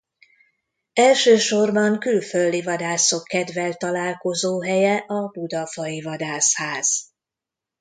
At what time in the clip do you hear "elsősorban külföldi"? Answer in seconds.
0.93-2.61